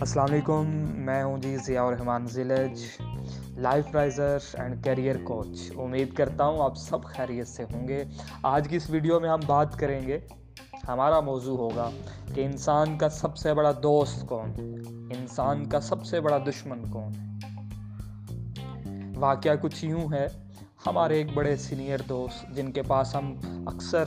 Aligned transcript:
السلام 0.00 0.32
علیکم، 0.32 0.90
میں 0.94 1.24
ہوں 1.24 1.38
جی 1.38 1.56
ضیاء 1.56 1.82
الرحمان 1.82 2.26
ذیلج 2.26 2.82
life 3.56 3.92
praiser 3.92 4.38
and 4.54 4.84
career 4.84 5.16
coach 5.24 5.72
امید 5.76 6.14
کرتا 6.14 6.44
ہوں 6.44 6.62
آپ 6.62 6.76
سب 6.76 7.04
خیریت 7.04 7.48
سے 7.48 7.62
ہوں 7.62 7.88
گے۔ 7.88 8.04
آج 8.42 8.68
کی 8.68 8.76
اس 8.76 8.90
ویڈیو 8.90 9.20
میں 9.20 9.30
ہم 9.30 9.40
بات 9.46 9.78
کریں 9.78 10.06
گے، 10.06 10.18
ہمارا 10.88 11.20
موضوع 11.20 11.56
ہوگا 11.56 11.90
کہ 12.34 12.40
انسان 12.40 12.98
کا 12.98 13.08
سب 13.08 13.36
سے 13.36 13.54
بڑا 13.54 13.72
دوست 13.82 14.28
کون؟ 14.28 14.52
انسان 15.18 15.68
کا 15.68 15.80
سب 15.80 16.04
سے 16.04 16.20
بڑا 16.20 16.38
دشمن 16.38 16.90
کون؟ 16.90 17.12
ہے 17.12 17.28
واقعہ 19.16 19.52
کچھ 19.60 19.84
یوں 19.84 20.12
ہے، 20.12 20.26
ہمارے 20.86 21.14
ایک 21.14 21.26
بڑے 21.34 21.56
سینئر 21.56 21.98
دوست، 22.08 22.56
جن 22.56 22.72
کے 22.72 22.82
پاس 22.82 23.14
ہم 23.14 23.34
اکثر 23.66 24.04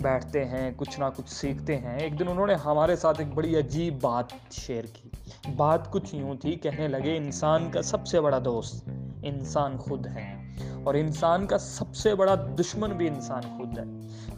بیٹھتے 0.00 0.44
ہیں، 0.44 0.70
کچھ 0.76 1.00
نہ 1.00 1.04
کچھ 1.16 1.30
سیکھتے 1.30 1.76
ہیں۔ 1.76 1.98
ایک 1.98 2.18
دن 2.18 2.28
انہوں 2.28 2.46
نے 2.46 2.54
ہمارے 2.54 2.96
ساتھ 2.96 3.20
ایک 3.20 3.34
بڑی 3.34 3.56
عجیب 3.56 4.00
بات 4.00 4.24
شیئر 4.50 4.84
کی۔ 4.84 5.08
بات 5.48 5.92
کچھ 5.92 6.14
یوں 6.14 6.34
تھی، 6.34 6.54
کہنے 6.54 6.88
لگے، 6.88 7.16
انسان 7.16 7.70
کا 7.70 7.82
سب 7.82 8.06
سے 8.06 8.20
بڑا 8.20 8.38
دوست 8.44 8.88
انسان 9.22 9.76
خود 9.76 10.06
ہے 10.06 10.52
اور 10.84 10.94
انسان 10.94 11.46
کا 11.46 11.58
سب 11.58 11.94
سے 11.94 12.14
بڑا 12.14 12.34
دشمن 12.34 12.90
بھی 12.90 13.08
انسان 13.08 13.42
خود 13.42 13.78
ہے۔ 13.78 13.84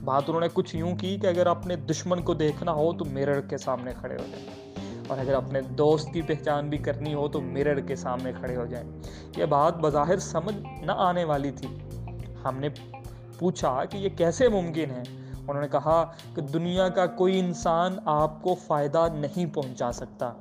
بات 0.04 0.22
انہوں 0.26 0.40
نے 0.40 0.46
کچھ 0.52 0.76
یوں 0.76 0.96
کی 0.96 1.16
کہ 1.16 1.26
اگر 1.26 1.46
اپنے 1.46 1.76
دشمن 1.76 2.22
کو 2.22 2.34
دیکھنا 2.34 2.72
ہو 2.72 2.92
تو 2.92 3.04
میرر 3.04 3.40
کے 3.40 3.58
سامنے 3.58 3.92
کھڑے 4.00 4.14
ہو 4.14 4.24
جائیں 4.30 4.74
اور 5.08 5.18
اگر 5.18 5.34
اپنے 5.34 5.60
دوست 5.60 6.08
کی 6.12 6.22
پہچان 6.22 6.68
بھی 6.68 6.78
کرنی 6.78 7.14
ہو 7.14 7.28
تو 7.28 7.40
میرر 7.40 7.80
کے 7.80 7.96
سامنے 7.96 8.32
کھڑے 8.40 8.56
ہو 8.56 8.66
جائیں 8.66 8.90
یہ 9.36 9.44
بات 9.44 9.76
بظاہر 9.76 10.18
سمجھ 10.18 10.56
نہ 10.82 10.92
آنے 10.92 11.24
والی 11.24 11.50
تھی۔ 11.50 11.68
ہم 12.44 12.58
نے 12.58 12.68
پوچھا 13.38 13.84
کہ 13.84 13.96
یہ 13.96 14.08
کیسے 14.08 14.48
ممکن 14.48 14.90
ہے؟ 14.90 15.02
انہوں 15.48 15.60
نے 15.60 15.68
کہا 15.68 16.04
کہ 16.34 16.42
دنیا 16.42 16.88
کا 16.88 17.06
کوئی 17.06 17.38
انسان 17.38 17.96
آپ 18.04 18.42
کو 18.42 18.54
فائدہ 18.66 19.06
نہیں 19.14 19.54
پہنچا 19.54 19.92
سکتا۔ 19.92 20.32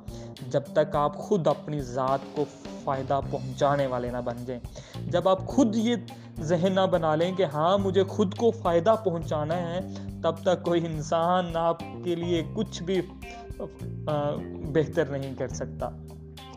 جب 0.50 0.62
تک 0.72 0.96
آپ 0.96 1.16
خود 1.16 1.46
اپنی 1.46 1.80
ذات 1.80 2.18
کو 2.34 2.44
فائدہ 2.84 3.20
پہنچانے 3.30 3.86
والے 3.86 4.10
نہ 4.10 4.16
بن 4.24 4.36
جائیں۔ 4.46 4.60
جب 5.10 5.28
آپ 5.28 5.46
خود 5.46 5.76
یہ 5.76 5.96
ذہن 6.40 6.72
نہ 6.74 6.86
بنا 6.90 7.14
لیں 7.14 7.34
کہ 7.34 7.44
ہاں 7.44 7.78
مجھے 7.78 8.04
خود 8.04 8.34
کو 8.34 8.50
فائدہ 8.50 8.94
پہنچانا 9.04 9.56
ہے، 9.56 9.80
تب 10.22 10.34
تک 10.42 10.62
کوئی 10.62 10.86
انسان 10.86 11.56
آپ 11.56 11.80
کے 12.04 12.14
لیے 12.14 12.44
کچھ 12.54 12.82
بھی 12.82 13.02
بہتر 14.72 15.04
نہیں 15.04 15.34
کر 15.34 15.48
سکتا۔ 15.48 15.90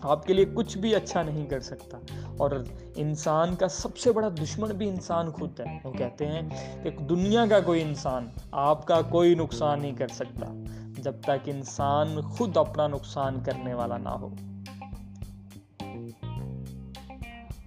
آپ 0.01 0.25
کے 0.25 0.33
لیے 0.33 0.45
کچھ 0.45 0.77
بھی 0.77 0.95
اچھا 0.95 1.21
نہیں 1.21 1.45
کر 1.45 1.59
سکتا۔ 1.59 1.97
اور 2.37 2.51
انسان 2.95 3.55
کا 3.55 3.67
سب 3.67 3.97
سے 3.97 4.11
بڑا 4.11 4.29
دشمن 4.43 4.69
بھی 4.69 4.89
انسان 4.89 5.31
خود 5.31 5.59
ہے۔ 5.59 5.79
وہ 5.83 5.91
کہتے 5.91 6.27
ہیں 6.27 6.41
کہ 6.83 6.89
دنیا 6.89 7.45
کا 7.45 7.59
کوئی 7.59 7.81
انسان 7.81 8.27
آپ 8.51 8.85
کا 8.87 9.01
کوئی 9.01 9.35
نقصان 9.35 9.81
نہیں 9.81 9.95
کر 9.95 10.07
سکتا۔ 10.07 10.63
جب 10.99 11.21
تک 11.21 11.39
انسان 11.45 12.21
خود 12.21 12.57
اپنا 12.57 12.87
نقصان 12.87 13.43
کرنے 13.43 13.73
والا 13.73 13.97
نہ 13.97 14.09
ہو۔ 14.09 14.35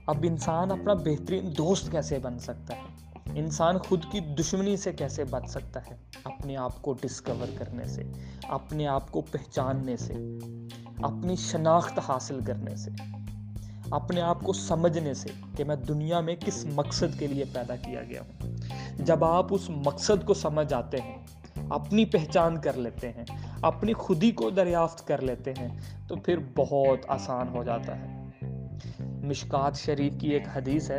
اب 0.06 0.16
انسان 0.22 0.70
اپنا 0.70 0.94
بہترین 0.94 1.52
دوست 1.58 1.90
کیسے 1.90 2.18
بن 2.18 2.38
سکتا 2.38 2.74
ہے؟ 2.74 3.02
انسان 3.38 3.78
خود 3.78 4.04
کی 4.10 4.20
دشمنی 4.20 4.76
سے 4.76 4.92
کیسے 4.92 5.24
بچ 5.24 5.42
سکتا 5.48 5.80
ہے؟ 5.86 5.96
اپنے 6.24 6.56
آپ 6.56 6.82
کو 6.82 6.92
ڈسکور 6.92 7.46
کرنے 7.58 7.84
سے، 7.84 8.02
اپنے 8.42 8.86
آپ 8.86 9.12
کو 9.12 9.20
پہچاننے 9.20 9.96
سے، 9.96 10.14
اپنی 11.02 11.36
شناخت 11.36 11.98
حاصل 12.08 12.40
کرنے 12.46 12.76
سے، 12.76 12.90
اپنے 13.90 14.20
آپ 14.20 14.40
کو 14.40 14.52
سمجھنے 14.52 15.14
سے 15.14 15.28
کہ 15.56 15.64
میں 15.64 15.76
دنیا 15.76 16.20
میں 16.20 16.34
کس 16.34 16.64
مقصد 16.64 17.18
کے 17.18 17.26
لیے 17.26 17.44
پیدا 17.52 17.76
کیا 17.76 18.02
گیا 18.02 18.22
ہوں۔ 18.22 18.50
جب 18.98 19.24
آپ 19.24 19.46
اس 19.50 19.70
مقصد 19.70 20.26
کو 20.26 20.34
سمجھ 20.34 20.72
آتے 20.72 20.96
ہیں 21.00 21.26
اپنی 21.70 22.04
پہچان 22.04 22.60
کر 22.60 22.72
لیتے 22.72 23.10
ہیں، 23.10 23.24
اپنی 23.62 23.92
خودی 23.92 24.30
کو 24.30 24.50
دریافت 24.50 25.06
کر 25.06 25.22
لیتے 25.22 25.52
ہیں، 25.52 25.68
تو 26.08 26.16
پھر 26.16 26.36
بہت 26.56 26.98
آسان 27.08 27.48
ہو 27.48 27.64
جاتا 27.64 27.98
ہے۔ 27.98 28.22
مشکات 29.00 29.76
شریف 29.76 30.12
کی 30.20 30.28
ایک 30.28 30.42
حدیث 30.56 30.90
ہے، 30.90 30.98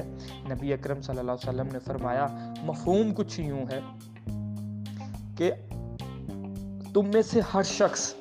نبی 0.49 0.73
اکرم 0.73 1.01
صلی 1.01 1.19
اللہ 1.19 1.31
علیہ 1.31 1.49
وسلم 1.49 1.67
نے 1.73 1.79
فرمایا، 1.79 2.53
مفہوم 2.61 3.13
کچھ 3.13 3.39
یوں 3.39 3.65
ہے 3.71 3.79
کہ 5.37 5.51
تم 6.93 7.07
میں 7.13 7.21
سے 7.21 7.41
ہر 7.53 7.63
شخص 7.63 8.13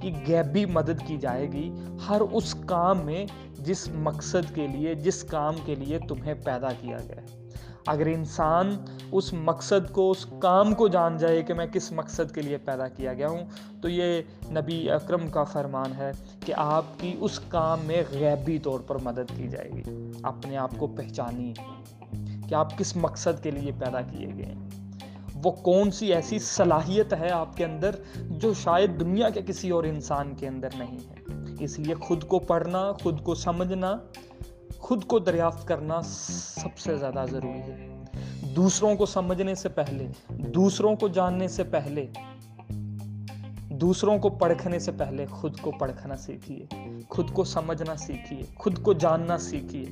کی 0.00 0.12
غیبی 0.28 0.64
مدد 0.64 1.06
کی 1.06 1.16
جائے 1.16 1.52
گی، 1.52 1.74
ہر 2.08 2.20
اس 2.20 2.54
کام 2.66 2.98
میں 3.04 3.26
جس 3.58 3.88
مقصد 3.88 4.54
کے 4.54 4.66
لیے، 4.66 4.94
جس 4.94 5.22
کام 5.22 5.54
کے 5.64 5.74
لیے 5.74 5.98
تمہیں 6.08 6.34
پیدا 6.34 6.68
کیا 6.80 6.96
گیا۔ 7.08 7.22
ہے 7.22 7.46
اگر 7.86 8.06
انسان 8.06 8.76
اس 9.12 9.32
مقصد 9.32 9.92
کو، 9.92 10.10
اس 10.10 10.26
کام 10.38 10.74
کو 10.74 10.88
جان 10.88 11.16
جائے 11.16 11.42
کہ 11.42 11.54
میں 11.54 11.66
کس 11.66 11.92
مقصد 11.92 12.34
کے 12.34 12.42
لیے 12.42 12.56
پیدا 12.56 12.88
کیا 12.88 13.14
گیا 13.14 13.28
ہوں، 13.28 13.44
تو 13.82 13.88
یہ 13.88 14.22
نبی 14.50 14.90
اکرم 14.90 15.28
کا 15.28 15.44
فرمان 15.44 15.92
ہے 15.98 16.10
کہ 16.46 16.54
آپ 16.56 16.84
کی 17.00 17.16
اس 17.20 17.40
کام 17.48 17.78
میں 17.86 18.02
غیبی 18.10 18.58
طور 18.58 18.80
پر 18.80 18.96
مدد 19.02 19.36
کی 19.36 19.48
جائے 19.48 19.70
گی۔ 19.70 19.82
اپنے 20.22 20.56
آپ 20.56 20.70
کو 20.78 20.86
پہچانی 20.86 21.52
کہ 22.48 22.54
آپ 22.54 22.78
کس 22.78 22.96
مقصد 22.96 23.42
کے 23.42 23.50
لیے 23.50 23.72
پیدا 23.78 24.00
کیے 24.00 24.28
گئے 24.36 24.44
ہیں۔ 24.44 24.68
وہ 25.44 25.50
کون 25.50 25.90
سی 25.90 26.14
ایسی 26.14 26.38
صلاحیت 26.38 27.12
ہے 27.12 27.30
آپ 27.30 27.56
کے 27.56 27.64
اندر 27.64 27.94
جو 28.16 28.54
شاید 28.54 29.00
دنیا 29.00 29.28
کے 29.28 29.40
کسی 29.46 29.70
اور 29.70 29.84
انسان 29.84 30.34
کے 30.34 30.48
اندر 30.48 30.68
نہیں 30.78 30.98
ہے۔ 31.10 31.16
اس 31.60 31.78
لیے 31.78 31.94
خود 31.94 32.24
کو 32.24 32.38
پڑھنا، 32.38 32.92
خود 32.92 33.24
کو 33.24 33.34
سمجھنا 33.34 33.96
خود 34.78 35.04
کو 35.04 35.18
دریافت 35.18 35.68
کرنا 35.68 36.02
سب 36.02 36.78
سے 36.78 36.96
زیادہ 36.96 37.24
ضروری 37.30 37.58
ہے۔ 37.58 38.02
دوسروں 38.56 38.96
کو 38.96 39.06
سمجھنے 39.06 39.54
سے 39.54 39.68
پہلے، 39.68 40.06
دوسروں 40.28 40.96
کو 40.96 41.08
جاننے 41.08 41.48
سے 41.48 41.64
پہلے، 41.64 42.06
دوسروں 43.70 44.18
کو 44.18 44.28
پڑھنے 44.28 44.78
سے 44.78 44.92
پہلے 44.92 45.26
خود 45.26 45.60
کو 45.60 45.70
پڑھنا 45.70 46.16
سیکھیے۔ 46.16 46.66
خود 47.08 47.30
کو 47.32 47.44
سمجھنا 47.44 47.96
سیکھیے۔ 47.96 48.42
خود 48.56 48.82
کو 48.82 48.92
جاننا 48.92 49.38
سیکھیے۔ 49.38 49.84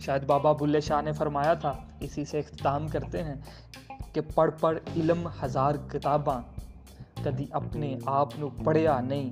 شاید 0.00 0.24
بابا 0.24 0.52
بلے 0.52 0.80
شاہ 0.80 1.02
نے 1.02 1.12
فرمایا 1.12 1.54
تھا، 1.54 1.72
اسی 2.00 2.24
سے 2.24 2.38
اختتام 2.38 2.88
کرتے 2.88 3.24
ہیں 3.24 3.34
کہ 4.12 4.20
پڑھ 4.34 4.50
پڑھ 4.60 4.78
علم 4.96 5.28
ہزار 5.42 5.74
کتاباں، 5.88 6.42
کدی 7.24 7.46
اپنے 7.50 7.98
آپ 8.06 8.38
نو 8.38 8.48
پڑھیا 8.64 9.00
نہیں۔ 9.00 9.30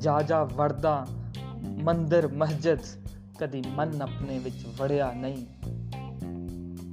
جا 0.00 0.20
جا 0.20 0.42
وردہ، 0.42 1.04
مندر، 1.62 2.26
مسجد 2.26 2.99
کدی 3.40 3.60
من 3.76 4.02
اپنے 4.02 4.38
وچ 4.44 4.64
وڑیا 4.78 5.10
نہیں 5.16 5.44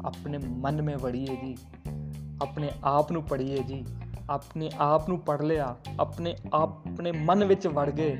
اپنے 0.03 0.37
من 0.37 0.85
میں 0.85 0.95
وڑیے 1.01 1.35
جی 1.41 1.55
اپنے 2.39 2.69
آپ 2.81 3.11
نو 3.11 3.21
پڑھیے 3.21 3.57
جی 3.67 3.81
اپنے 4.27 4.69
آپ 4.77 5.09
نو 5.09 5.17
پڑھ 5.17 5.41
لیا 5.41 5.73
اپنے 5.97 6.33
آپ 6.51 6.87
اپنے 6.87 7.11
من 7.11 7.43
وچ 7.49 7.67
وڑ 7.75 7.89
گئے 7.97 8.15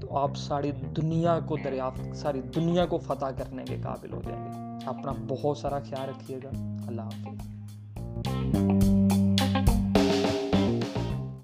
تو 0.00 0.16
آپ 0.16 0.36
ساری 0.36 0.70
دنیا 0.96 1.38
کو 1.46 1.56
دریافت 1.64 2.16
ساری 2.16 2.40
دنیا 2.54 2.86
کو 2.86 2.98
فتح 2.98 3.30
کرنے 3.38 3.64
کے 3.64 3.76
قابل 3.82 4.12
ہو 4.12 4.20
جائیں 4.26 4.44
گے 4.44 4.86
اپنا 4.86 5.12
بہت 5.28 5.58
سارا 5.58 5.78
خیال 5.78 6.08
رکھیے 6.08 6.38
گا 6.44 6.50
اللہ 6.86 7.02
حافظ 7.02 7.63